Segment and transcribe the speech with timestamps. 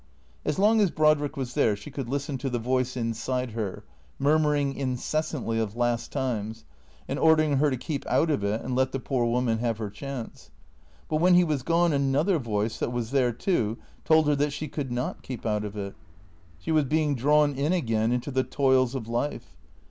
[0.43, 3.83] As long as Brodrick was there she could listen to the voice inside her,
[4.17, 6.65] murmuring incessantly of last times,
[7.07, 9.91] and ordering her to keep out of it and let the poor woman have her
[9.91, 10.49] chance.
[11.07, 14.67] But when he was gone another voice, that was there too, told her that she
[14.67, 15.93] could not keep out of it.
[16.57, 19.55] She was being drawn in again, into the toils of life.